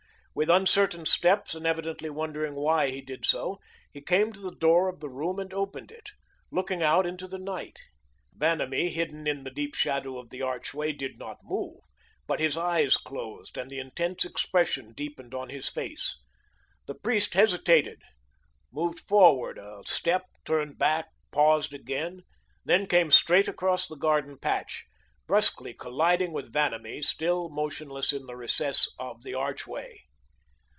With 0.33 0.49
uncertain 0.49 1.05
steps, 1.05 1.55
and 1.55 1.67
evidently 1.67 2.09
wondering 2.09 2.55
why 2.55 2.89
he 2.89 3.01
did 3.01 3.25
so, 3.25 3.59
he 3.91 3.99
came 3.99 4.31
to 4.31 4.39
the 4.39 4.55
door 4.55 4.87
of 4.87 5.01
the 5.01 5.09
room 5.09 5.39
and 5.39 5.53
opened 5.53 5.91
it, 5.91 6.11
looking 6.49 6.81
out 6.81 7.05
into 7.05 7.27
the 7.27 7.37
night. 7.37 7.81
Vanamee, 8.37 8.87
hidden 8.87 9.27
in 9.27 9.43
the 9.43 9.51
deep 9.51 9.75
shadow 9.75 10.17
of 10.17 10.29
the 10.29 10.41
archway, 10.41 10.93
did 10.93 11.19
not 11.19 11.39
move, 11.43 11.81
but 12.27 12.39
his 12.39 12.55
eyes 12.55 12.95
closed, 12.95 13.57
and 13.57 13.69
the 13.69 13.77
intense 13.77 14.23
expression 14.23 14.93
deepened 14.93 15.33
on 15.35 15.49
his 15.49 15.67
face. 15.67 16.17
The 16.87 16.95
priest 16.95 17.33
hesitated, 17.33 18.01
moved 18.71 19.01
forward 19.01 19.57
a 19.57 19.81
step, 19.85 20.27
turned 20.45 20.77
back, 20.77 21.07
paused 21.31 21.73
again, 21.73 22.21
then 22.63 22.87
came 22.87 23.11
straight 23.11 23.49
across 23.49 23.85
the 23.85 23.97
garden 23.97 24.39
patch, 24.39 24.85
brusquely 25.27 25.73
colliding 25.73 26.31
with 26.31 26.53
Vanamee, 26.53 27.01
still 27.01 27.49
motionless 27.49 28.13
in 28.13 28.27
the 28.27 28.37
recess 28.37 28.87
of 28.97 29.23
the 29.23 29.33
archway. 29.33 29.97